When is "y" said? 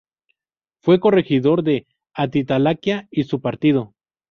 3.11-3.25